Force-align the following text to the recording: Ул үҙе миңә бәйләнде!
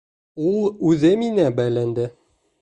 Ул 0.51 0.55
үҙе 0.93 1.11
миңә 1.25 1.45
бәйләнде! 1.61 2.09